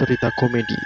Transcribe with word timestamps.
cerita 0.00 0.32
komedi. 0.40 0.80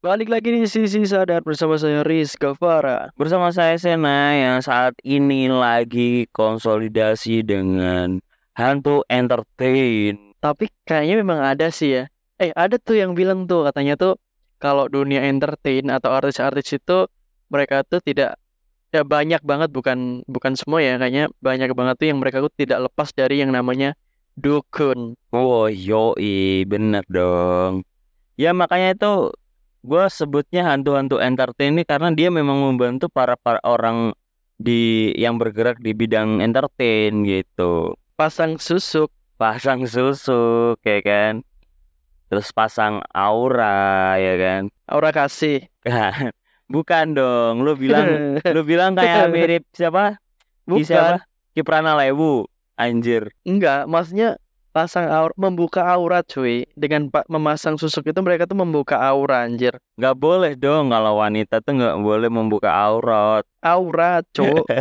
Balik 0.00 0.32
lagi 0.32 0.54
di 0.56 0.64
sisi 0.64 1.04
sadar 1.04 1.44
bersama 1.44 1.76
saya 1.76 2.00
Riz 2.00 2.38
Gavara. 2.40 3.12
Bersama 3.18 3.52
saya 3.52 3.76
Sena 3.76 4.32
yang 4.32 4.64
saat 4.64 4.96
ini 5.04 5.52
lagi 5.52 6.24
konsolidasi 6.32 7.44
dengan 7.44 8.24
Hantu 8.56 9.04
Entertain. 9.12 10.32
Tapi 10.40 10.72
kayaknya 10.88 11.20
memang 11.20 11.44
ada 11.44 11.68
sih 11.68 11.92
ya. 11.92 12.04
Eh 12.40 12.56
ada 12.56 12.80
tuh 12.80 12.96
yang 12.96 13.12
bilang 13.12 13.44
tuh 13.44 13.68
katanya 13.68 14.00
tuh 14.00 14.16
kalau 14.56 14.88
dunia 14.88 15.26
entertain 15.28 15.84
atau 15.92 16.08
artis-artis 16.14 16.80
itu 16.80 17.10
mereka 17.52 17.84
tuh 17.84 18.00
tidak 18.00 18.40
ya 18.96 19.02
banyak 19.04 19.42
banget 19.44 19.68
bukan 19.68 20.24
bukan 20.24 20.52
semua 20.56 20.80
ya 20.80 20.96
kayaknya 20.96 21.28
banyak 21.44 21.70
banget 21.76 21.94
tuh 22.00 22.06
yang 22.08 22.18
mereka 22.18 22.40
tuh 22.40 22.52
tidak 22.56 22.88
lepas 22.88 23.12
dari 23.12 23.44
yang 23.44 23.52
namanya 23.52 23.92
dukun. 24.40 25.20
Oh 25.32 25.68
yoi 25.68 26.64
bener 26.64 27.04
dong. 27.08 27.84
Ya 28.40 28.56
makanya 28.56 28.96
itu 28.96 29.32
gue 29.86 30.04
sebutnya 30.08 30.66
hantu-hantu 30.72 31.20
entertain 31.20 31.76
ini 31.76 31.84
karena 31.84 32.12
dia 32.12 32.28
memang 32.32 32.58
membantu 32.58 33.12
para 33.12 33.36
para 33.36 33.60
orang 33.62 34.16
di 34.56 35.12
yang 35.16 35.36
bergerak 35.36 35.80
di 35.84 35.92
bidang 35.92 36.40
entertain 36.40 37.24
gitu. 37.28 37.92
Pasang 38.16 38.56
susuk, 38.56 39.12
Pasang 39.36 39.84
susu 39.84 40.72
kayak 40.80 41.02
kan. 41.04 41.34
Terus 42.32 42.48
pasang 42.56 43.04
aura 43.12 44.16
ya 44.16 44.34
kan. 44.40 44.62
aura 44.88 45.12
kasih. 45.12 45.68
Kan. 46.66 46.74
Bukan 46.74 47.06
dong, 47.14 47.54
lu 47.62 47.78
bilang 47.78 48.06
lu 48.54 48.60
bilang 48.66 48.98
kayak 48.98 49.30
mirip 49.30 49.64
siapa? 49.70 50.18
Bukan. 50.66 50.82
siapa? 50.82 51.22
Kiprana 51.54 51.94
Lewu. 51.94 52.50
Anjir. 52.76 53.32
Enggak, 53.46 53.88
maksudnya 53.88 54.36
pasang 54.76 55.08
aura, 55.08 55.32
membuka 55.40 55.80
aurat 55.88 56.28
cuy. 56.28 56.68
Dengan 56.76 57.08
pa- 57.08 57.24
memasang 57.32 57.80
susuk 57.80 58.04
itu 58.12 58.20
mereka 58.20 58.44
tuh 58.44 58.60
membuka 58.60 59.00
aura 59.00 59.48
anjir. 59.48 59.80
Nggak 59.96 60.16
boleh 60.20 60.52
dong 60.52 60.92
kalau 60.92 61.16
wanita 61.16 61.64
tuh 61.64 61.80
nggak 61.80 61.96
boleh 62.04 62.28
membuka 62.28 62.68
aurat. 62.68 63.48
Aurat, 63.64 64.28
cowok. 64.36 64.66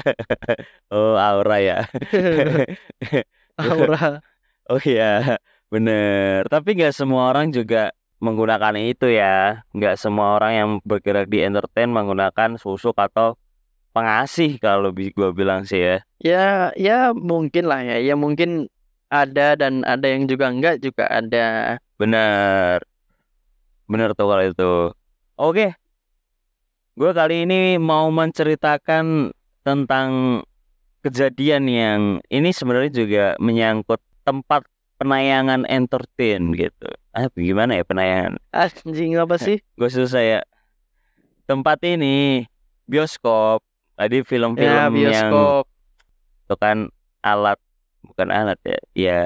Oh, 0.92 1.16
aura 1.16 1.58
ya. 1.64 1.78
aura. 3.62 4.20
Oh 4.68 4.80
iya, 4.84 5.40
bener. 5.72 6.44
Tapi 6.52 6.76
nggak 6.76 6.92
semua 6.92 7.32
orang 7.32 7.56
juga 7.56 7.95
menggunakan 8.20 8.76
itu 8.80 9.12
ya. 9.12 9.66
Nggak 9.76 9.96
semua 10.00 10.36
orang 10.40 10.52
yang 10.54 10.70
bergerak 10.84 11.28
di 11.28 11.44
entertain 11.44 11.92
menggunakan 11.92 12.60
susuk 12.60 12.96
atau 12.96 13.36
pengasih 13.96 14.60
kalau 14.60 14.92
gua 14.92 15.32
bilang 15.32 15.64
sih 15.64 15.80
ya. 15.80 15.98
Ya, 16.20 16.48
ya 16.76 16.98
mungkin 17.16 17.72
lah 17.72 17.82
ya. 17.84 17.98
Ya 18.04 18.16
mungkin 18.20 18.68
ada 19.08 19.56
dan 19.56 19.88
ada 19.88 20.08
yang 20.08 20.28
juga 20.28 20.52
enggak 20.52 20.84
juga 20.84 21.08
ada. 21.08 21.80
Bener. 21.96 22.84
Bener 23.88 24.10
tuh 24.18 24.28
kalau 24.28 24.44
itu. 24.44 24.74
Oke. 25.40 25.78
Gue 26.96 27.12
kali 27.12 27.44
ini 27.44 27.76
mau 27.76 28.08
menceritakan 28.08 29.36
tentang 29.68 30.42
kejadian 31.04 31.64
yang 31.68 32.02
ini 32.32 32.50
sebenarnya 32.56 32.92
juga 32.96 33.26
menyangkut 33.38 34.00
tempat 34.24 34.64
penayangan 34.96 35.68
entertain 35.68 36.52
gitu. 36.56 36.88
Ah, 37.12 37.28
gimana 37.32 37.80
ya 37.80 37.84
penayangan? 37.84 38.40
Anjing 38.52 39.16
apa 39.20 39.36
sih? 39.38 39.60
Gue 39.80 39.90
susah 39.90 40.22
ya. 40.22 40.42
Tempat 41.46 41.82
ini 41.86 42.46
bioskop. 42.86 43.62
Tadi 43.96 44.20
Ya, 44.20 44.28
film-film 44.28 44.92
yang 45.00 45.32
bioskop. 45.32 45.64
itu 46.46 46.56
kan 46.60 46.78
alat 47.24 47.60
bukan 48.04 48.28
alat 48.30 48.60
ya. 48.64 48.80
Ya 48.94 49.20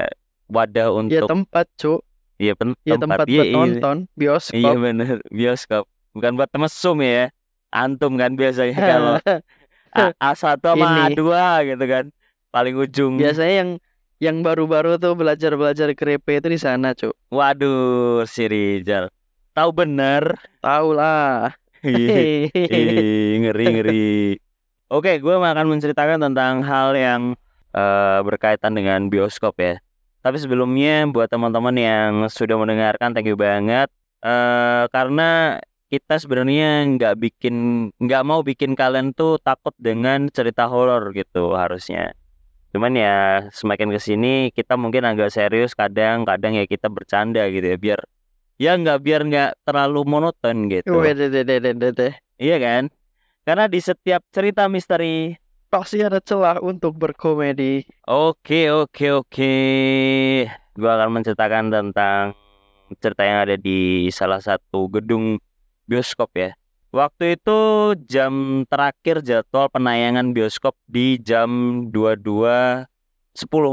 wadah 0.46 0.90
Ya 0.90 0.94
untuk 0.94 1.26
tempat, 1.28 1.66
Cuk. 1.76 2.02
ya, 2.38 2.54
pen- 2.54 2.78
Ya 2.86 2.98
tempat 2.98 3.26
Iya, 3.26 3.34
buat 3.34 3.46
iya. 3.46 3.56
nonton, 3.58 3.98
Iya 4.06 4.14
bioskop. 4.16 4.74
bener 4.78 5.16
bioskop 5.30 5.84
bukan 6.10 6.34
buat 6.36 6.50
mesum 6.58 6.98
ya 7.06 7.30
antum 7.70 8.18
kan 8.18 8.34
biasanya 8.34 8.74
kalau 8.76 9.14
A- 9.94 10.14
A1 10.18 10.58
sama 10.58 10.86
Ini. 10.90 11.14
A2 11.14 11.22
gitu 11.70 11.86
kan 11.86 12.06
paling 12.50 12.76
ujung 12.78 13.22
Biasanya 13.22 13.54
yang 13.62 13.70
yang 14.20 14.44
baru-baru 14.44 15.00
tuh 15.00 15.16
belajar-belajar 15.16 15.96
krepe 15.96 16.44
itu 16.44 16.48
di 16.52 16.60
sana, 16.60 16.92
Cuk. 16.92 17.16
waduh 17.32 18.28
si 18.28 18.52
Rizal. 18.52 19.08
Tahu 19.56 19.70
bener? 19.72 20.36
Tahu 20.60 20.92
lah. 20.92 21.56
Ih, 21.88 22.52
ngeri 23.40 23.66
ngeri. 23.72 24.12
Oke 24.92 25.24
gue 25.24 25.36
akan 25.40 25.68
menceritakan 25.72 26.20
tentang 26.20 26.60
hal 26.68 26.92
yang 27.00 27.22
eh, 27.72 28.20
berkaitan 28.20 28.76
dengan 28.76 29.08
bioskop 29.08 29.56
ya. 29.56 29.80
Tapi 30.20 30.36
sebelumnya 30.36 31.08
buat 31.08 31.32
teman-teman 31.32 31.76
yang 31.80 32.12
sudah 32.28 32.60
mendengarkan 32.60 33.16
thank 33.16 33.32
you 33.32 33.40
banget. 33.40 33.88
Eh 34.20 34.84
karena 34.92 35.64
kita 35.88 36.20
sebenarnya 36.20 36.86
nggak 37.00 37.16
bikin 37.18 37.56
nggak 37.96 38.24
mau 38.28 38.44
bikin 38.44 38.76
kalian 38.76 39.16
tuh 39.16 39.40
takut 39.40 39.74
dengan 39.80 40.28
cerita 40.30 40.68
horor 40.68 41.16
gitu 41.18 41.56
harusnya 41.58 42.14
cuman 42.80 42.96
ya 42.96 43.44
semakin 43.52 43.92
ke 43.92 44.00
sini 44.00 44.56
kita 44.56 44.80
mungkin 44.80 45.04
agak 45.04 45.36
serius 45.36 45.76
kadang 45.76 46.24
kadang 46.24 46.56
ya 46.56 46.64
kita 46.64 46.88
bercanda 46.88 47.44
gitu 47.52 47.68
ya 47.68 47.76
biar 47.76 48.00
ya 48.56 48.72
nggak 48.80 49.04
biar 49.04 49.22
nggak 49.28 49.50
terlalu 49.68 50.08
monoton 50.08 50.72
gitu. 50.72 50.88
Iya 52.40 52.56
kan? 52.64 52.84
Karena 53.44 53.68
di 53.68 53.84
setiap 53.84 54.24
cerita 54.32 54.72
misteri 54.72 55.36
Pasti 55.68 56.00
ada 56.00 56.24
celah 56.24 56.64
untuk 56.64 56.96
berkomedi. 56.96 57.84
Oke 58.08 58.72
oke 58.72 59.06
oke 59.20 59.54
Gua 60.80 60.96
akan 60.96 61.20
menceritakan 61.20 61.68
tentang 61.68 62.32
cerita 63.04 63.28
yang 63.28 63.44
ada 63.44 63.60
di 63.60 64.08
salah 64.08 64.40
satu 64.40 64.88
gedung 64.88 65.36
bioskop 65.84 66.32
ya 66.32 66.56
Waktu 66.90 67.38
itu 67.38 67.60
jam 68.10 68.66
terakhir 68.66 69.22
jadwal 69.22 69.70
penayangan 69.70 70.34
bioskop 70.34 70.74
di 70.90 71.22
jam 71.22 71.86
22.10 71.94 72.90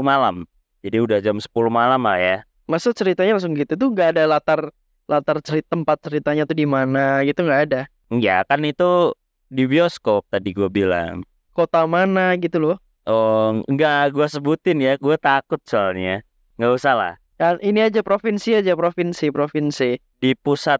malam 0.05 0.45
Jadi 0.85 0.97
udah 1.01 1.17
jam 1.17 1.41
10 1.41 1.49
malam 1.73 1.97
lah 1.97 2.21
ya 2.21 2.37
Masa 2.69 2.93
ceritanya 2.93 3.33
langsung 3.33 3.57
gitu 3.57 3.73
tuh 3.73 3.89
nggak 3.89 4.13
ada 4.13 4.29
latar 4.29 4.69
latar 5.09 5.41
cerita 5.41 5.73
tempat 5.73 5.97
ceritanya 6.05 6.45
tuh 6.45 6.53
di 6.53 6.69
mana 6.69 7.25
gitu 7.25 7.41
nggak 7.41 7.61
ada. 7.71 7.81
Ya 8.13 8.45
kan 8.45 8.61
itu 8.61 9.17
di 9.49 9.65
bioskop 9.65 10.29
tadi 10.29 10.53
gua 10.53 10.69
bilang 10.69 11.25
Kota 11.57 11.89
mana 11.89 12.37
gitu 12.37 12.61
loh. 12.61 12.77
Oh 13.09 13.65
enggak 13.65 14.13
gua 14.13 14.29
sebutin 14.29 14.77
ya 14.77 14.93
Gue 15.01 15.17
takut 15.17 15.57
soalnya 15.65 16.21
nggak 16.61 16.69
usah 16.69 16.93
lah 16.93 17.13
Kan 17.41 17.57
ini 17.65 17.81
aja 17.81 18.05
provinsi 18.05 18.61
aja 18.61 18.77
provinsi 18.77 19.33
provinsi. 19.33 19.97
di 20.21 20.31
pusat 20.37 20.77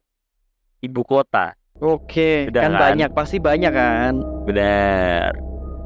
ibu 0.86 1.02
kota. 1.02 1.58
Oke, 1.78 2.50
Udah 2.50 2.62
kan 2.66 2.72
kan? 2.74 2.82
banyak 2.82 3.10
pasti 3.14 3.38
banyak 3.38 3.70
kan. 3.70 4.14
Benar. 4.50 5.38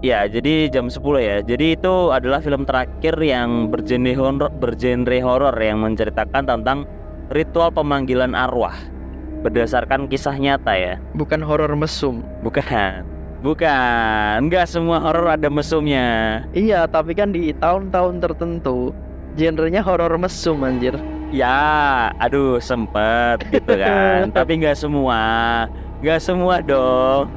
Ya, 0.01 0.25
jadi 0.25 0.71
jam 0.71 0.89
10 0.89 1.19
ya. 1.21 1.37
Jadi 1.43 1.77
itu 1.77 2.09
adalah 2.09 2.41
film 2.41 2.63
terakhir 2.65 3.19
yang 3.21 3.69
bergenre 3.69 4.15
horor, 4.17 4.49
bergenre 4.49 5.19
horor 5.21 5.53
yang 5.61 5.83
menceritakan 5.83 6.47
tentang 6.47 6.87
ritual 7.29 7.69
pemanggilan 7.69 8.33
arwah 8.33 8.73
berdasarkan 9.45 10.07
kisah 10.07 10.37
nyata 10.37 10.73
ya. 10.73 10.93
Bukan 11.13 11.43
horor 11.43 11.73
mesum. 11.75 12.23
Bukan. 12.41 13.03
Bukan. 13.41 14.47
Enggak 14.47 14.69
semua 14.69 15.01
horor 15.01 15.33
ada 15.33 15.49
mesumnya. 15.49 16.41
Iya, 16.53 16.85
tapi 16.85 17.17
kan 17.17 17.33
di 17.33 17.51
tahun-tahun 17.57 18.21
tertentu 18.21 18.93
genrenya 19.35 19.81
horor 19.81 20.13
mesum 20.17 20.61
anjir. 20.61 20.93
Ya, 21.31 22.11
aduh 22.19 22.59
sempet 22.59 23.39
gitu 23.55 23.79
kan. 23.79 24.27
Tapi 24.35 24.59
enggak 24.59 24.75
semua. 24.75 25.23
Enggak 26.03 26.19
semua 26.19 26.59
dong. 26.59 27.31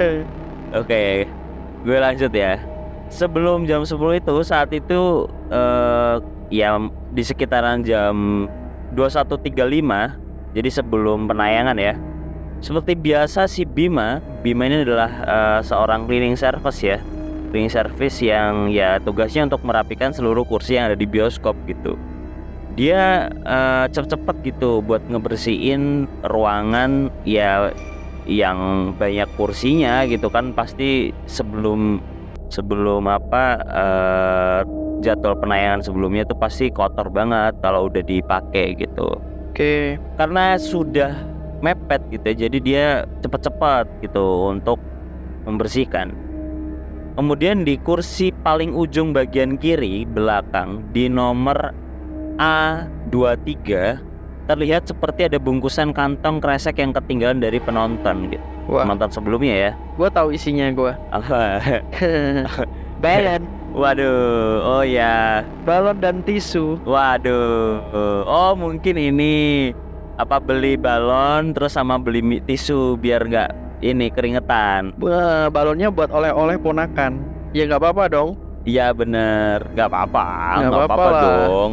Oke, 0.80 1.24
gue 1.80 1.96
lanjut 1.96 2.28
ya. 2.28 2.60
Sebelum 3.08 3.64
jam 3.64 3.88
10 3.88 3.96
itu 4.20 4.34
saat 4.44 4.68
itu 4.72 5.28
eh 5.48 6.16
ya 6.52 6.76
di 7.12 7.24
sekitaran 7.24 7.80
jam 7.80 8.48
21.35 8.92 10.52
jadi 10.52 10.68
sebelum 10.68 11.24
penayangan 11.24 11.76
ya. 11.80 11.96
Seperti 12.60 12.94
biasa 12.94 13.48
si 13.48 13.64
Bima, 13.64 14.20
Bima 14.44 14.68
ini 14.68 14.84
adalah 14.84 15.10
eh, 15.24 15.60
seorang 15.64 16.04
cleaning 16.04 16.36
service 16.36 16.84
ya. 16.84 17.00
Cleaning 17.48 17.72
service 17.72 18.20
yang 18.20 18.68
ya 18.68 19.00
tugasnya 19.00 19.48
untuk 19.48 19.64
merapikan 19.64 20.12
seluruh 20.12 20.44
kursi 20.44 20.76
yang 20.76 20.92
ada 20.92 20.96
di 21.00 21.08
bioskop 21.08 21.56
gitu. 21.64 21.96
Dia 22.72 23.28
eh, 23.28 23.86
cepet-cepet 23.92 24.36
gitu 24.54 24.80
buat 24.80 25.04
ngebersihin 25.08 26.08
ruangan 26.24 27.12
ya 27.28 27.70
yang 28.24 28.92
banyak 28.96 29.28
kursinya 29.36 30.08
gitu 30.08 30.32
kan. 30.32 30.56
Pasti 30.56 31.12
sebelum 31.28 32.00
sebelum 32.48 33.08
apa 33.08 33.44
eh, 33.60 34.60
jadwal 35.02 35.36
penayangan 35.36 35.82
sebelumnya 35.82 36.22
tuh 36.24 36.38
pasti 36.38 36.70
kotor 36.70 37.10
banget 37.10 37.58
kalau 37.60 37.90
udah 37.90 38.00
dipakai 38.06 38.78
gitu. 38.78 39.18
Oke, 39.52 40.00
karena 40.16 40.56
sudah 40.56 41.12
mepet 41.62 42.00
gitu 42.10 42.24
ya 42.24 42.36
jadi 42.48 42.58
dia 42.58 42.86
cepet-cepet 43.20 43.86
gitu 44.02 44.50
untuk 44.50 44.80
membersihkan. 45.44 46.14
Kemudian 47.12 47.68
di 47.68 47.76
kursi 47.76 48.32
paling 48.32 48.72
ujung 48.72 49.12
bagian 49.12 49.60
kiri 49.60 50.08
belakang 50.08 50.80
di 50.96 51.12
nomor 51.12 51.76
A23 52.40 54.00
terlihat 54.46 54.84
seperti 54.84 55.30
ada 55.30 55.38
bungkusan 55.38 55.94
kantong 55.94 56.42
kresek 56.42 56.82
yang 56.82 56.90
ketinggalan 56.92 57.38
dari 57.38 57.62
penonton 57.62 58.28
gitu. 58.28 58.42
Wah, 58.70 58.86
Penonton 58.86 59.10
sebelumnya 59.10 59.54
ya. 59.54 59.70
gua 59.98 60.08
tahu 60.10 60.34
isinya 60.34 60.66
gua. 60.70 60.94
Balon, 63.02 63.42
Waduh, 63.74 64.62
oh 64.62 64.84
ya. 64.86 65.42
balon 65.66 65.98
dan 65.98 66.22
tisu. 66.22 66.78
Waduh. 66.86 68.22
Oh, 68.28 68.52
mungkin 68.54 68.94
ini 68.94 69.72
apa 70.20 70.38
beli 70.38 70.76
balon 70.78 71.50
terus 71.50 71.74
sama 71.74 71.98
beli 71.98 72.20
tisu 72.46 72.94
biar 73.00 73.26
nggak 73.26 73.50
ini 73.82 74.06
keringetan. 74.12 74.94
Wah, 75.02 75.50
balonnya 75.50 75.90
buat 75.90 76.14
oleh-oleh 76.14 76.60
ponakan. 76.62 77.18
Ya 77.50 77.66
nggak 77.66 77.82
apa-apa 77.82 78.04
dong. 78.06 78.30
Iya 78.62 78.94
bener, 78.94 79.66
nggak 79.74 79.88
apa-apa, 79.90 80.26
Nggak 80.62 80.80
apa-apa 80.86 81.10
dong. 81.18 81.70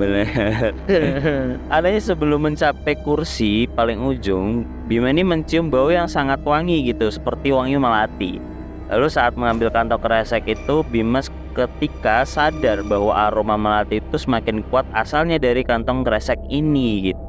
Bener. 0.00 0.72
Adanya 1.76 2.00
sebelum 2.00 2.48
mencapai 2.48 2.96
kursi 3.04 3.68
paling 3.76 4.00
ujung, 4.00 4.64
Bima 4.88 5.12
ini 5.12 5.20
mencium 5.20 5.68
bau 5.68 5.92
yang 5.92 6.08
sangat 6.08 6.40
wangi 6.40 6.88
gitu, 6.88 7.12
seperti 7.12 7.52
wangi 7.52 7.76
melati. 7.76 8.40
Lalu 8.88 9.06
saat 9.12 9.36
mengambil 9.36 9.68
kantong 9.68 10.00
kresek 10.00 10.48
itu, 10.48 10.80
Bima 10.88 11.20
ketika 11.52 12.24
sadar 12.24 12.80
bahwa 12.86 13.12
aroma 13.12 13.60
melati 13.60 14.00
itu 14.00 14.16
semakin 14.16 14.64
kuat 14.72 14.88
asalnya 14.96 15.36
dari 15.36 15.60
kantong 15.60 16.00
kresek 16.00 16.40
ini 16.48 17.12
gitu. 17.12 17.20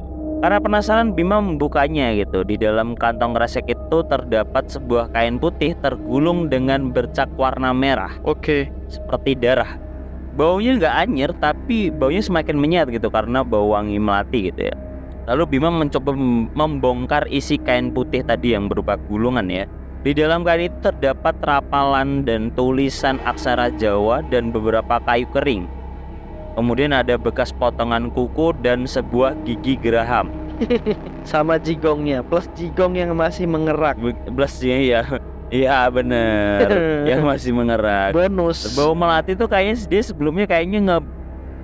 Karena 0.42 0.58
penasaran 0.58 1.14
Bima 1.14 1.38
membukanya 1.38 2.10
gitu. 2.18 2.42
Di 2.42 2.58
dalam 2.58 2.98
kantong 2.98 3.38
kresek 3.38 3.62
itu 3.70 4.02
terdapat 4.10 4.66
sebuah 4.66 5.14
kain 5.14 5.38
putih 5.38 5.78
tergulung 5.78 6.50
dengan 6.50 6.90
bercak 6.90 7.30
warna 7.38 7.70
merah 7.70 8.10
Oke. 8.26 8.66
seperti 8.90 9.38
darah. 9.38 9.78
Baunya 10.32 10.80
nggak 10.80 10.96
anjir 10.96 11.30
tapi 11.36 11.92
baunya 11.92 12.24
semakin 12.24 12.56
menyat 12.56 12.88
gitu 12.88 13.12
karena 13.12 13.44
bau 13.44 13.76
wangi 13.76 14.00
melati 14.00 14.48
gitu 14.48 14.72
ya. 14.72 14.76
Lalu 15.28 15.56
Bima 15.56 15.68
mencoba 15.68 16.16
mem- 16.16 16.48
membongkar 16.56 17.28
isi 17.28 17.60
kain 17.60 17.92
putih 17.92 18.24
tadi 18.24 18.56
yang 18.56 18.66
berupa 18.66 18.96
gulungan 18.96 19.44
ya. 19.52 19.68
Di 20.02 20.16
dalam 20.16 20.42
kain 20.42 20.66
itu 20.66 20.78
terdapat 20.82 21.36
rapalan 21.44 22.24
dan 22.24 22.50
tulisan 22.56 23.20
aksara 23.22 23.70
Jawa 23.76 24.24
dan 24.32 24.50
beberapa 24.50 24.98
kayu 25.04 25.28
kering. 25.30 25.68
Kemudian 26.56 26.96
ada 26.96 27.14
bekas 27.20 27.52
potongan 27.52 28.08
kuku 28.10 28.56
dan 28.64 28.88
sebuah 28.88 29.36
gigi 29.44 29.76
geraham. 29.78 30.32
Sama 31.28 31.56
jigongnya, 31.60 32.20
plus 32.24 32.48
jigong 32.56 32.96
yang 32.98 33.12
masih 33.14 33.46
mengerak. 33.48 33.96
Blasnya 34.32 34.78
ya. 34.80 35.00
Iya 35.52 35.92
bener 35.92 36.64
Yang 37.12 37.22
masih 37.28 37.50
mengerak 37.52 38.16
Bonus. 38.16 38.72
Bau 38.72 38.96
melati 38.96 39.36
tuh 39.36 39.46
kayaknya 39.46 39.76
dia 39.84 40.00
sebelumnya 40.00 40.48
kayaknya 40.48 40.78
nge 40.80 40.98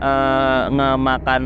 eh, 0.05 0.63
ngemakan 0.69 1.43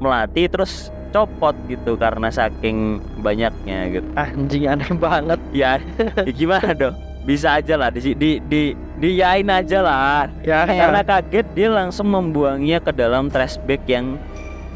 melati 0.00 0.48
terus 0.48 0.88
copot 1.12 1.52
gitu 1.66 1.98
karena 1.98 2.30
saking 2.30 3.02
banyaknya 3.20 4.00
gitu. 4.00 4.08
Anjing 4.16 4.64
aneh 4.70 4.90
banget. 4.96 5.40
Ya, 5.50 5.82
ya 6.22 6.32
gimana 6.32 6.70
dong? 6.72 6.96
Bisa 7.26 7.60
aja 7.60 7.76
lah 7.76 7.92
di 7.92 8.16
di 8.16 8.40
di 8.40 8.72
diyain 8.96 9.50
aja 9.50 9.84
lah. 9.84 10.30
Ya, 10.40 10.64
Karena 10.64 11.04
kaget 11.04 11.46
dia 11.52 11.68
langsung 11.68 12.08
membuangnya 12.08 12.80
ke 12.80 12.94
dalam 12.94 13.28
trash 13.28 13.60
bag 13.68 13.84
yang 13.84 14.16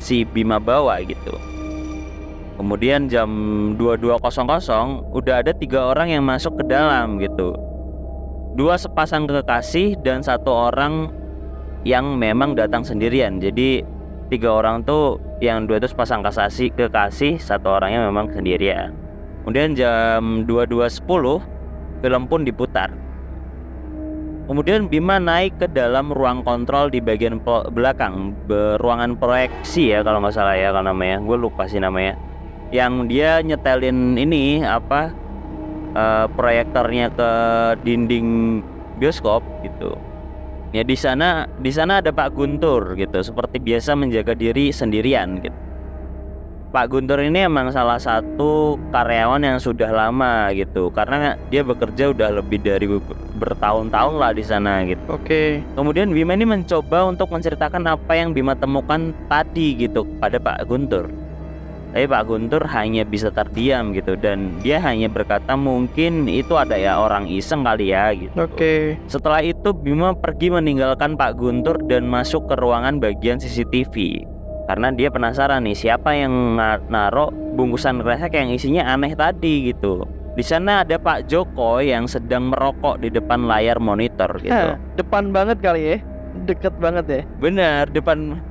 si 0.03 0.27
Bima 0.29 0.61
bawa 0.61 1.01
gitu. 1.01 1.54
Kemudian 2.55 3.11
jam 3.11 3.29
22.00 3.75 4.15
udah 5.11 5.35
ada 5.43 5.51
tiga 5.51 5.91
orang 5.91 6.15
yang 6.15 6.23
masuk 6.23 6.63
ke 6.63 6.65
dalam 6.71 7.19
gitu. 7.19 7.51
Dua 8.55 8.79
sepasang 8.79 9.27
kekasih 9.27 9.99
dan 10.07 10.23
satu 10.23 10.71
orang 10.71 11.11
yang 11.83 12.15
memang 12.15 12.55
datang 12.55 12.87
sendirian. 12.87 13.43
Jadi 13.43 13.83
tiga 14.31 14.55
orang 14.55 14.87
tuh 14.87 15.19
yang 15.43 15.67
dua 15.67 15.83
itu 15.83 15.91
sepasang 15.91 16.23
kekasih 16.23 16.71
kekasih, 16.79 17.43
satu 17.43 17.75
orangnya 17.75 18.07
memang 18.07 18.31
sendirian. 18.31 18.95
Kemudian 19.43 19.75
jam 19.75 20.47
22.10 20.47 21.03
film 22.01 22.23
pun 22.31 22.41
diputar. 22.47 22.95
Kemudian 24.45 24.93
Bima 24.93 25.17
naik 25.17 25.57
ke 25.57 25.67
dalam 25.73 26.13
ruang 26.13 26.45
kontrol 26.45 26.93
di 26.93 27.01
bagian 27.01 27.41
belakang, 27.73 28.37
be- 28.45 28.77
ruangan 28.77 29.17
proyeksi 29.17 29.97
ya 29.97 30.05
kalau 30.05 30.21
nggak 30.21 30.37
salah 30.37 30.53
ya 30.53 30.69
kalau 30.69 30.93
namanya, 30.93 31.17
gue 31.25 31.37
lupa 31.37 31.65
sih 31.65 31.81
namanya. 31.81 32.15
Yang 32.75 32.95
dia 33.07 33.39
nyetelin 33.39 34.19
ini 34.19 34.67
apa 34.67 35.15
eh, 35.95 36.27
proyektornya 36.35 37.07
ke 37.15 37.31
dinding 37.87 38.59
bioskop 38.99 39.47
gitu. 39.63 39.95
Ya 40.75 40.83
di 40.83 40.99
sana 40.99 41.47
di 41.63 41.71
sana 41.71 42.03
ada 42.03 42.11
Pak 42.11 42.35
Guntur 42.35 42.99
gitu, 42.99 43.23
seperti 43.23 43.63
biasa 43.63 43.95
menjaga 43.95 44.35
diri 44.35 44.75
sendirian 44.75 45.39
gitu. 45.39 45.55
Pak 46.75 46.91
Guntur 46.91 47.23
ini 47.23 47.47
emang 47.47 47.71
salah 47.71 48.03
satu 48.03 48.75
karyawan 48.91 49.47
yang 49.47 49.63
sudah 49.63 49.95
lama 49.95 50.51
gitu, 50.51 50.91
karena 50.91 51.39
dia 51.47 51.63
bekerja 51.63 52.11
udah 52.11 52.43
lebih 52.43 52.59
dari 52.59 52.91
be- 52.91 52.99
bertahun-tahun 53.39 54.19
lah 54.19 54.35
di 54.35 54.43
sana 54.43 54.83
gitu. 54.83 54.99
Oke. 55.15 55.63
Kemudian 55.79 56.11
Bima 56.11 56.35
ini 56.35 56.43
mencoba 56.43 57.07
untuk 57.07 57.31
menceritakan 57.31 57.95
apa 57.95 58.19
yang 58.19 58.35
Bima 58.35 58.59
temukan 58.59 59.15
tadi 59.31 59.79
gitu 59.79 60.03
pada 60.19 60.43
Pak 60.43 60.67
Guntur. 60.67 61.07
Tapi 61.95 62.11
Pak 62.11 62.27
Guntur 62.27 62.67
hanya 62.75 63.07
bisa 63.07 63.31
terdiam 63.31 63.95
gitu 63.95 64.19
dan 64.19 64.59
dia 64.67 64.83
hanya 64.83 65.07
berkata 65.07 65.55
mungkin 65.55 66.27
itu 66.27 66.59
ada 66.59 66.75
ya 66.75 66.99
orang 66.99 67.31
iseng 67.31 67.63
kali 67.63 67.95
ya 67.95 68.11
gitu. 68.11 68.35
Oke. 68.35 68.99
Setelah 69.07 69.47
itu 69.47 69.71
Bima 69.71 70.11
pergi 70.11 70.51
meninggalkan 70.51 71.15
Pak 71.15 71.39
Guntur 71.39 71.79
dan 71.87 72.11
masuk 72.11 72.51
ke 72.51 72.59
ruangan 72.59 72.99
bagian 72.99 73.39
CCTV 73.39 74.27
karena 74.67 74.91
dia 74.91 75.07
penasaran 75.07 75.63
nih 75.63 75.79
siapa 75.79 76.19
yang 76.19 76.59
na- 76.59 76.83
naruh 76.91 77.31
bungkusan 77.55 78.03
kresek 78.03 78.35
yang 78.35 78.51
isinya 78.51 78.91
aneh 78.91 79.15
tadi 79.15 79.71
gitu. 79.71 80.03
Di 80.35 80.43
sana 80.43 80.83
ada 80.83 80.99
Pak 80.99 81.31
Joko 81.31 81.79
yang 81.79 82.11
sedang 82.11 82.51
merokok 82.51 82.99
di 82.99 83.07
depan 83.07 83.47
layar 83.47 83.79
monitor 83.79 84.35
gitu. 84.43 84.51
Hah, 84.51 84.83
depan 84.99 85.31
banget 85.31 85.63
kali 85.63 85.95
ya. 85.95 85.97
Deket 86.43 86.75
banget 86.83 87.07
ya. 87.07 87.23
Bener 87.39 87.87
depan 87.87 88.43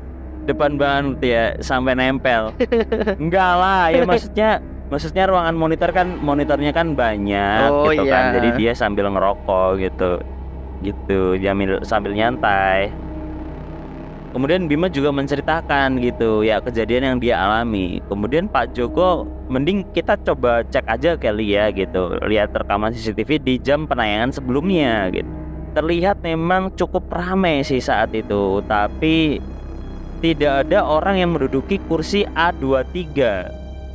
depan 0.46 0.76
banget 0.76 1.18
ya 1.24 1.44
sampai 1.60 1.96
nempel. 1.96 2.52
Enggak 3.24 3.52
lah 3.58 3.90
ya 3.90 4.04
maksudnya 4.04 4.50
maksudnya 4.92 5.24
ruangan 5.26 5.56
monitor 5.58 5.90
kan 5.90 6.08
monitornya 6.22 6.70
kan 6.70 6.94
banyak 6.94 7.70
Oh, 7.72 7.90
gitu 7.90 8.06
kan. 8.06 8.32
iya. 8.32 8.36
Jadi 8.38 8.50
dia 8.60 8.72
sambil 8.76 9.10
ngerokok 9.10 9.70
gitu. 9.82 10.12
Gitu, 10.84 11.40
sambil 11.40 11.80
sambil 11.82 12.12
nyantai. 12.12 12.92
Kemudian 14.34 14.66
Bima 14.66 14.90
juga 14.90 15.14
menceritakan 15.14 16.02
gitu 16.02 16.42
ya 16.42 16.58
kejadian 16.58 17.06
yang 17.06 17.18
dia 17.22 17.38
alami. 17.38 18.02
Kemudian 18.10 18.50
Pak 18.50 18.74
Joko 18.74 19.30
mending 19.46 19.86
kita 19.94 20.18
coba 20.26 20.66
cek 20.66 20.90
aja 20.90 21.14
kali 21.14 21.54
ya 21.54 21.70
gitu. 21.70 22.18
Lihat 22.18 22.50
rekaman 22.58 22.90
CCTV 22.92 23.38
di 23.38 23.54
jam 23.62 23.86
penayangan 23.86 24.34
sebelumnya 24.34 25.14
gitu. 25.14 25.30
Terlihat 25.78 26.26
memang 26.26 26.74
cukup 26.74 27.14
ramai 27.14 27.62
sih 27.62 27.78
saat 27.78 28.10
itu, 28.14 28.62
tapi 28.66 29.38
tidak 30.24 30.66
ada 30.66 30.80
orang 30.88 31.20
yang 31.20 31.36
menduduki 31.36 31.84
kursi 31.92 32.24
A23 32.32 33.12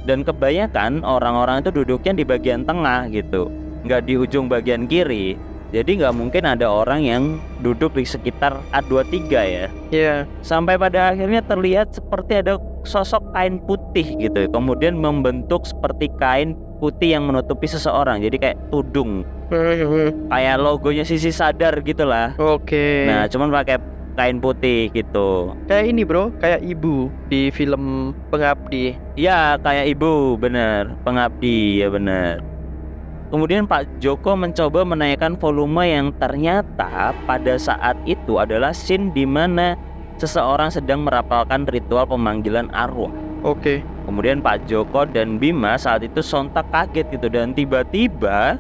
dan 0.05 0.21
kebanyakan 0.21 1.01
orang-orang 1.01 1.65
itu 1.65 1.73
duduknya 1.73 2.13
di 2.21 2.25
bagian 2.29 2.69
tengah 2.69 3.09
gitu 3.09 3.49
nggak 3.89 4.05
di 4.05 4.15
ujung 4.19 4.51
bagian 4.51 4.85
kiri. 4.85 5.39
Jadi 5.69 6.01
nggak 6.01 6.17
mungkin 6.17 6.49
ada 6.49 6.65
orang 6.65 7.05
yang 7.05 7.23
duduk 7.61 7.93
di 7.93 8.05
sekitar 8.05 8.57
A23 8.73 9.21
ya. 9.29 9.67
Iya. 9.93 10.15
sampai 10.41 10.81
pada 10.81 11.13
akhirnya 11.13 11.45
terlihat 11.45 11.93
seperti 11.93 12.41
ada 12.41 12.57
sosok 12.89 13.21
kain 13.37 13.61
putih 13.65 14.17
gitu 14.17 14.49
kemudian 14.49 14.97
membentuk 14.97 15.69
seperti 15.69 16.09
kain 16.17 16.57
putih 16.81 17.17
yang 17.17 17.29
menutupi 17.29 17.69
seseorang. 17.69 18.25
Jadi 18.25 18.37
kayak 18.41 18.57
tudung. 18.73 19.29
Kayak 20.33 20.57
logonya 20.61 21.05
sisi 21.05 21.33
sadar 21.33 21.81
gitulah. 21.85 22.33
Oke. 22.41 23.05
nah 23.05 23.29
cuman 23.29 23.53
pakai 23.53 23.98
kain 24.19 24.43
putih 24.43 24.91
gitu 24.91 25.55
Kayak 25.71 25.85
ini 25.95 26.03
bro, 26.03 26.35
kayak 26.43 26.59
ibu 26.67 27.15
di 27.31 27.55
film 27.55 28.13
Pengabdi. 28.35 28.99
Ya 29.15 29.55
kayak 29.63 29.95
ibu 29.95 30.35
bener 30.35 30.99
Pengabdi 31.07 31.79
ya 31.79 31.89
bener 31.89 32.43
Kemudian 33.29 33.69
Pak 33.69 34.01
Joko 34.01 34.41
mencoba 34.41 34.89
menaikkan 34.89 35.37
volume 35.37 35.85
yang 35.85 36.09
ternyata 36.17 37.13
pada 37.29 37.55
saat 37.61 37.95
itu 38.09 38.41
adalah 38.41 38.73
scene 38.73 39.13
di 39.13 39.29
mana 39.29 39.77
seseorang 40.17 40.73
sedang 40.73 41.05
merapalkan 41.05 41.69
ritual 41.69 42.09
pemanggilan 42.09 42.73
arwah. 42.73 43.13
Oke. 43.45 43.85
Kemudian 44.09 44.41
Pak 44.41 44.65
Joko 44.65 45.05
dan 45.05 45.37
Bima 45.37 45.77
saat 45.77 46.09
itu 46.09 46.25
sontak 46.25 46.73
kaget 46.73 47.05
gitu 47.13 47.29
dan 47.29 47.53
tiba-tiba 47.53 48.57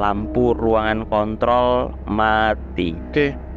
lampu 0.00 0.56
ruangan 0.56 1.04
kontrol 1.04 1.92
mati. 2.08 2.96
Oke. 3.12 3.49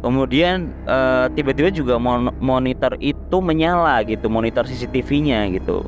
Kemudian 0.00 0.72
eh, 0.88 1.26
tiba-tiba 1.36 1.68
juga 1.68 2.00
mon- 2.00 2.32
monitor 2.40 2.96
itu 3.00 3.36
menyala 3.44 4.00
gitu, 4.08 4.32
monitor 4.32 4.64
CCTV-nya 4.64 5.52
gitu. 5.52 5.84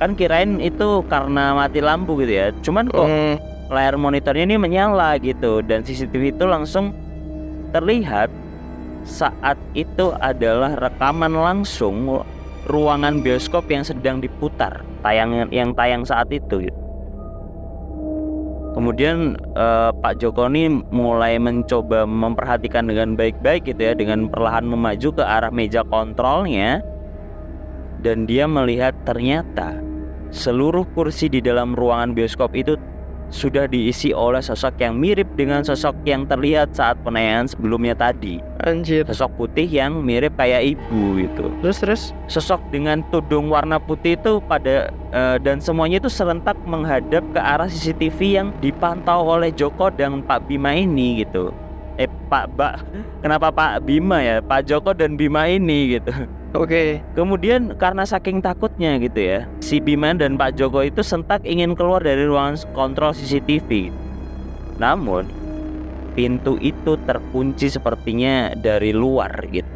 Kan 0.00 0.16
kirain 0.16 0.60
itu 0.64 1.04
karena 1.04 1.52
mati 1.52 1.84
lampu 1.84 2.16
gitu 2.24 2.32
ya. 2.32 2.46
Cuman 2.64 2.88
kok 2.88 3.12
Hmm, 3.12 3.36
layar 3.70 3.94
monitornya 4.00 4.44
ini 4.48 4.56
menyala 4.56 5.20
gitu 5.20 5.60
dan 5.62 5.84
CCTV 5.84 6.34
itu 6.34 6.44
langsung 6.48 6.96
terlihat 7.74 8.30
saat 9.04 9.56
itu 9.74 10.12
adalah 10.20 10.76
rekaman 10.76 11.32
langsung 11.32 12.24
ruangan 12.68 13.20
bioskop 13.24 13.68
yang 13.72 13.84
sedang 13.84 14.20
diputar 14.20 14.84
tayangan 15.04 15.48
yang 15.52 15.72
tayang 15.76 16.04
saat 16.04 16.28
itu 16.32 16.68
gitu. 16.68 16.79
Kemudian 18.70 19.34
eh, 19.58 19.90
Pak 19.90 20.22
Joko 20.22 20.46
ini 20.46 20.70
mulai 20.94 21.36
mencoba 21.42 22.06
memperhatikan 22.06 22.86
dengan 22.86 23.18
baik-baik 23.18 23.66
gitu 23.66 23.82
ya 23.82 23.92
dengan 23.98 24.30
perlahan 24.30 24.66
memaju 24.66 25.10
ke 25.10 25.24
arah 25.26 25.50
meja 25.50 25.82
kontrolnya. 25.86 26.78
Dan 28.00 28.24
dia 28.24 28.48
melihat 28.48 28.96
ternyata 29.04 29.76
seluruh 30.32 30.86
kursi 30.96 31.28
di 31.28 31.42
dalam 31.42 31.76
ruangan 31.76 32.16
bioskop 32.16 32.54
itu 32.56 32.78
sudah 33.30 33.70
diisi 33.70 34.10
oleh 34.10 34.42
sosok 34.42 34.82
yang 34.82 34.98
mirip 34.98 35.26
dengan 35.38 35.62
sosok 35.62 35.94
yang 36.02 36.26
terlihat 36.26 36.74
saat 36.74 36.98
penayangan 37.06 37.46
sebelumnya 37.46 37.94
tadi. 37.94 38.42
Anjir. 38.66 39.06
Sosok 39.06 39.38
putih 39.38 39.70
yang 39.70 40.02
mirip 40.02 40.34
kayak 40.34 40.76
ibu 40.76 41.22
gitu. 41.22 41.48
Terus 41.62 41.78
terus. 41.80 42.02
Sosok 42.26 42.60
dengan 42.74 43.06
tudung 43.14 43.48
warna 43.48 43.78
putih 43.78 44.18
itu 44.18 44.42
pada 44.44 44.90
eh, 45.14 45.36
dan 45.40 45.62
semuanya 45.62 46.02
itu 46.02 46.10
serentak 46.10 46.58
menghadap 46.66 47.22
ke 47.30 47.40
arah 47.40 47.70
CCTV 47.70 48.18
yang 48.42 48.48
dipantau 48.58 49.22
oleh 49.24 49.54
Joko 49.54 49.88
dan 49.88 50.20
Pak 50.26 50.50
Bima 50.50 50.74
ini 50.74 51.22
gitu. 51.22 51.54
Eh 51.98 52.10
Pak 52.32 52.56
Ba, 52.56 52.80
kenapa 53.20 53.52
Pak 53.52 53.84
Bima 53.84 54.24
ya? 54.24 54.40
Pak 54.40 54.66
Joko 54.66 54.90
dan 54.96 55.14
Bima 55.14 55.46
ini 55.46 55.98
gitu. 55.98 56.12
Oke. 56.50 56.98
Kemudian 57.14 57.78
karena 57.78 58.02
saking 58.02 58.42
takutnya 58.42 58.98
gitu 58.98 59.22
ya, 59.22 59.40
si 59.62 59.78
Bima 59.78 60.10
dan 60.18 60.34
Pak 60.34 60.58
Joko 60.58 60.82
itu 60.82 60.98
sentak 60.98 61.46
ingin 61.46 61.78
keluar 61.78 62.02
dari 62.02 62.26
ruangan 62.26 62.58
kontrol 62.74 63.14
CCTV. 63.14 63.94
Namun 64.82 65.30
pintu 66.18 66.58
itu 66.58 66.98
terkunci 67.06 67.70
sepertinya 67.70 68.50
dari 68.58 68.90
luar 68.90 69.30
gitu. 69.54 69.70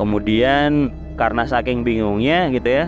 Kemudian 0.00 0.88
karena 1.20 1.44
saking 1.44 1.84
bingungnya 1.84 2.48
gitu 2.48 2.80
ya, 2.80 2.84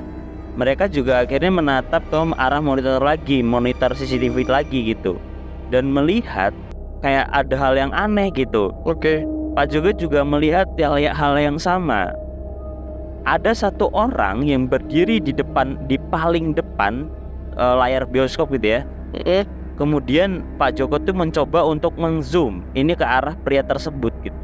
mereka 0.57 0.89
juga 0.89 1.29
akhirnya 1.29 1.53
menatap 1.53 2.09
ke 2.09 2.19
arah 2.41 2.65
monitor 2.65 3.05
lagi, 3.05 3.45
monitor 3.45 3.93
CCTV 3.93 4.49
lagi 4.49 4.97
gitu. 4.97 5.21
Dan 5.69 5.93
melihat 5.93 6.57
kayak 7.05 7.29
ada 7.37 7.55
hal 7.61 7.77
yang 7.77 7.93
aneh 7.93 8.33
gitu. 8.33 8.73
Oke. 8.89 9.29
Pak 9.53 9.73
Joko 9.73 9.93
juga 9.93 10.25
melihat 10.25 10.69
hal 10.81 11.37
yang 11.37 11.57
sama 11.61 12.13
ada 13.27 13.51
satu 13.53 13.91
orang 13.91 14.47
yang 14.47 14.71
berdiri 14.71 15.19
di 15.19 15.35
depan 15.35 15.75
di 15.91 15.99
paling 16.15 16.55
depan 16.55 17.11
uh, 17.59 17.75
layar 17.77 18.07
bioskop 18.07 18.55
gitu 18.55 18.79
ya. 18.79 18.81
Eh, 19.27 19.43
Kemudian 19.77 20.41
Pak 20.57 20.81
Joko 20.81 20.97
tuh 20.97 21.13
mencoba 21.13 21.61
untuk 21.69 21.93
mengzoom 22.01 22.65
ini 22.73 22.97
ke 22.97 23.05
arah 23.05 23.37
pria 23.37 23.61
tersebut 23.61 24.09
gitu. 24.25 24.41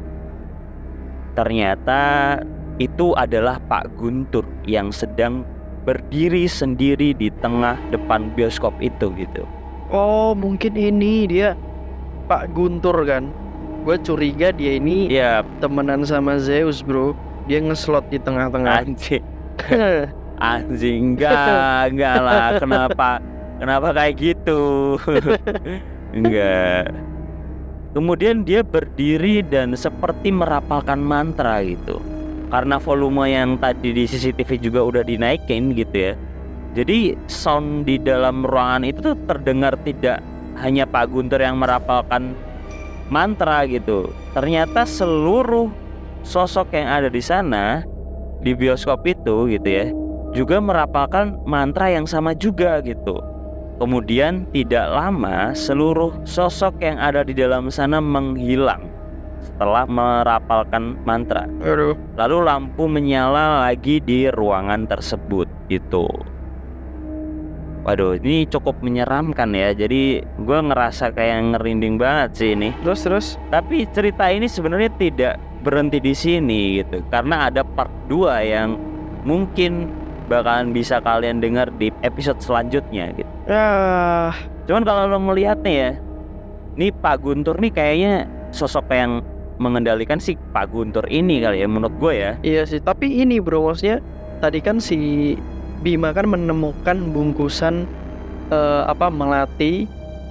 Ternyata 1.33 2.37
itu 2.77 3.17
adalah 3.17 3.57
Pak 3.65 3.97
Guntur 3.97 4.45
yang 4.69 4.93
sedang 4.93 5.41
berdiri 5.89 6.45
sendiri 6.45 7.17
di 7.17 7.33
tengah 7.41 7.81
depan 7.89 8.29
bioskop 8.37 8.77
itu 8.77 9.09
gitu. 9.17 9.41
Oh, 9.89 10.37
mungkin 10.37 10.77
ini 10.77 11.25
dia 11.25 11.57
Pak 12.29 12.53
Guntur 12.53 13.01
kan. 13.01 13.33
Gue 13.83 13.99
curiga 13.99 14.53
dia 14.55 14.79
ini 14.79 15.11
Ya 15.11 15.43
temenan 15.59 16.05
sama 16.05 16.37
Zeus, 16.37 16.85
Bro. 16.85 17.17
Dia 17.47 17.59
ngeslot 17.59 18.07
di 18.07 18.19
tengah-tengah. 18.19 18.87
anjing. 18.87 19.23
Anjing 20.43 21.15
enggak 21.15 21.87
enggak 21.93 22.17
lah. 22.19 22.47
Kenapa 22.59 23.09
kenapa 23.61 23.87
kayak 23.95 24.13
gitu? 24.19 24.61
Enggak. 26.17 26.93
Kemudian 27.93 28.41
dia 28.45 28.61
berdiri 28.65 29.45
dan 29.45 29.73
seperti 29.77 30.33
merapalkan 30.33 31.01
mantra 31.01 31.61
gitu. 31.61 32.01
Karena 32.53 32.77
volume 32.77 33.29
yang 33.29 33.57
tadi 33.57 33.93
di 33.93 34.05
CCTV 34.05 34.61
juga 34.61 34.81
udah 34.85 35.03
dinaikin 35.05 35.73
gitu 35.73 36.11
ya. 36.11 36.13
Jadi 36.73 37.13
sound 37.29 37.85
di 37.85 38.01
dalam 38.01 38.45
ruangan 38.45 38.85
itu 38.85 39.01
tuh 39.01 39.17
terdengar 39.29 39.77
tidak 39.85 40.21
hanya 40.57 40.85
Pak 40.85 41.13
Guntur 41.13 41.41
yang 41.41 41.61
merapalkan 41.61 42.33
mantra 43.09 43.65
gitu. 43.65 44.09
Ternyata 44.33 44.85
seluruh 44.85 45.69
sosok 46.23 46.73
yang 46.73 46.87
ada 46.89 47.11
di 47.11 47.21
sana 47.21 47.83
di 48.43 48.51
bioskop 48.55 49.03
itu 49.07 49.47
gitu 49.51 49.69
ya 49.69 49.87
juga 50.33 50.57
merapalkan 50.57 51.37
mantra 51.45 51.93
yang 51.93 52.09
sama 52.09 52.33
juga 52.33 52.81
gitu. 52.81 53.21
Kemudian 53.77 54.49
tidak 54.53 54.89
lama 54.89 55.53
seluruh 55.53 56.13
sosok 56.25 56.81
yang 56.81 56.97
ada 56.97 57.21
di 57.21 57.37
dalam 57.37 57.69
sana 57.69 58.01
menghilang 58.01 58.89
setelah 59.41 59.85
merapalkan 59.85 60.97
mantra. 61.05 61.45
Aduh. 61.61 61.93
Lalu 62.17 62.37
lampu 62.45 62.89
menyala 62.89 63.69
lagi 63.69 64.01
di 64.01 64.29
ruangan 64.29 64.89
tersebut 64.89 65.45
gitu. 65.69 66.09
Waduh, 67.83 68.15
ini 68.23 68.47
cukup 68.47 68.79
menyeramkan 68.79 69.51
ya. 69.51 69.75
Jadi 69.75 70.23
gue 70.23 70.59
ngerasa 70.71 71.11
kayak 71.11 71.55
ngerinding 71.55 71.99
banget 71.99 72.29
sih 72.39 72.49
ini. 72.55 72.71
Terus 72.83 73.01
terus. 73.03 73.27
Tapi 73.51 73.83
cerita 73.91 74.31
ini 74.31 74.47
sebenarnya 74.47 74.91
tidak 74.95 75.35
berhenti 75.63 75.99
di 76.03 76.11
sini 76.11 76.83
gitu 76.83 76.99
karena 77.07 77.47
ada 77.47 77.63
part 77.63 77.91
2 78.11 78.35
yang 78.43 78.75
mungkin 79.23 79.87
bakalan 80.27 80.75
bisa 80.75 80.99
kalian 80.99 81.39
dengar 81.39 81.71
di 81.79 81.91
episode 82.03 82.39
selanjutnya 82.43 83.15
gitu. 83.15 83.31
Ya, 83.47 84.31
Cuman 84.67 84.83
kalau 84.87 85.11
lo 85.11 85.19
ngelihatnya 85.19 85.71
ya, 85.71 85.91
nih 86.79 86.91
Pak 86.95 87.19
Guntur 87.19 87.59
nih 87.59 87.71
kayaknya 87.71 88.13
sosok 88.55 88.87
yang 88.91 89.19
mengendalikan 89.59 90.19
si 90.19 90.39
Pak 90.55 90.71
Guntur 90.71 91.03
ini 91.11 91.43
kali 91.43 91.63
ya 91.63 91.67
menurut 91.67 91.95
gue 91.99 92.13
ya. 92.15 92.31
iya 92.43 92.63
sih. 92.63 92.79
Tapi 92.79 93.23
ini, 93.23 93.43
Bro, 93.43 93.67
maksudnya 93.67 93.99
tadi 94.39 94.59
kan 94.63 94.79
si 94.79 95.35
Bima 95.83 96.15
kan 96.15 96.31
menemukan 96.31 97.11
bungkusan 97.11 97.83
eh, 98.47 98.83
apa 98.87 99.11
melati 99.11 99.85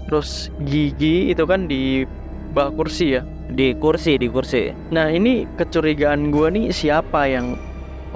terus 0.09 0.49
gigi 0.65 1.31
itu 1.31 1.45
kan 1.45 1.69
di 1.69 2.09
bak 2.57 2.73
kursi 2.75 3.21
ya. 3.21 3.23
Di 3.53 3.77
kursi, 3.77 4.17
di 4.17 4.33
kursi. 4.33 4.73
Nah, 4.97 5.13
ini 5.13 5.45
kecurigaan 5.61 6.33
gua 6.33 6.49
nih 6.49 6.73
siapa 6.73 7.29
yang 7.29 7.61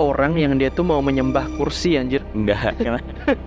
orang 0.01 0.33
yang 0.41 0.57
dia 0.57 0.73
tuh 0.73 0.85
mau 0.89 1.05
menyembah 1.05 1.45
kursi 1.61 2.01
anjir. 2.01 2.25
Enggak, 2.33 2.73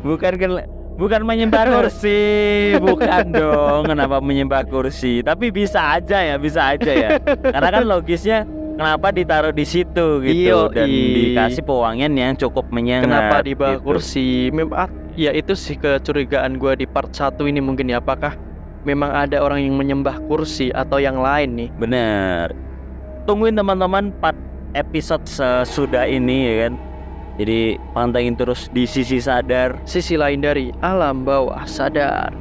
bukan 0.06 0.34
ken- 0.38 0.70
bukan 1.02 1.22
menyembah 1.26 1.66
kursi, 1.66 2.78
bukan 2.78 3.34
dong. 3.34 3.90
Kenapa 3.90 4.22
menyembah 4.22 4.70
kursi? 4.70 5.26
Tapi 5.26 5.50
bisa 5.50 5.98
aja 5.98 6.22
ya, 6.22 6.36
bisa 6.38 6.78
aja 6.78 6.92
ya. 6.94 7.10
Karena 7.42 7.70
kan 7.74 7.84
logisnya 7.90 8.46
kenapa 8.80 9.12
ditaruh 9.12 9.52
di 9.52 9.68
situ 9.68 10.24
gitu 10.24 10.48
Iyo, 10.48 10.72
dan 10.72 10.88
i. 10.88 11.36
dikasih 11.36 11.64
pewangian 11.68 12.16
yang 12.16 12.40
cukup 12.40 12.72
menyengat. 12.72 13.12
Kenapa 13.12 13.36
di 13.44 13.52
bak 13.52 13.84
gitu. 13.84 13.84
kursi? 13.84 14.48
Ah, 14.72 14.88
ya 15.20 15.36
itu 15.36 15.52
sih 15.52 15.76
kecurigaan 15.76 16.56
gua 16.56 16.80
di 16.80 16.88
part 16.88 17.12
1 17.12 17.36
ini 17.52 17.60
mungkin 17.60 17.92
ya 17.92 18.00
apakah 18.00 18.40
memang 18.88 19.12
ada 19.12 19.44
orang 19.44 19.60
yang 19.68 19.76
menyembah 19.76 20.24
kursi 20.32 20.72
atau 20.72 21.04
yang 21.04 21.20
lain 21.20 21.60
nih? 21.60 21.70
Bener. 21.76 22.56
Tungguin 23.28 23.60
teman-teman 23.60 24.16
part 24.24 24.40
episode 24.72 25.28
sesudah 25.28 26.08
ini 26.08 26.38
ya 26.48 26.56
kan. 26.68 26.74
Jadi 27.40 27.80
pantengin 27.96 28.36
terus 28.36 28.68
di 28.72 28.84
sisi 28.84 29.20
sadar. 29.20 29.80
Sisi 29.88 30.20
lain 30.20 30.44
dari 30.44 30.76
alam 30.84 31.24
bawah 31.24 31.64
sadar. 31.64 32.36